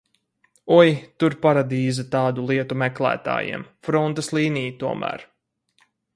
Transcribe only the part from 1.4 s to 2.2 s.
paradīze